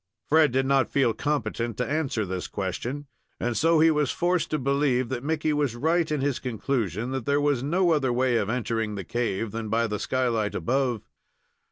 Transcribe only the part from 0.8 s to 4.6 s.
feel competent to answer this question, and so he was forced to